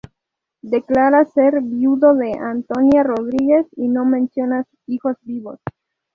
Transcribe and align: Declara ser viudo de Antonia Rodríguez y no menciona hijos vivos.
Declara 0.75 1.25
ser 1.25 1.61
viudo 1.61 2.15
de 2.15 2.31
Antonia 2.33 3.03
Rodríguez 3.03 3.67
y 3.75 3.87
no 3.87 4.03
menciona 4.03 4.65
hijos 4.87 5.15
vivos. 5.21 5.59